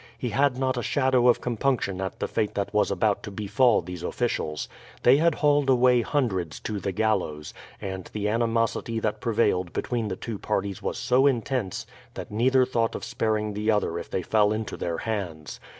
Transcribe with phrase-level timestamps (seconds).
[0.17, 3.83] He had not a shadow of compunction at the fate that was about to befall
[3.83, 4.67] these officials.
[5.03, 10.15] They had hauled away hundreds to the gallows, and the animosity that prevailed between the
[10.15, 11.85] two parties was so intense
[12.15, 15.59] that neither thought of sparing the other if they fell into their hands.